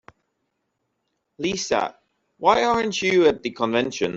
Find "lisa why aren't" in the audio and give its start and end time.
1.37-3.01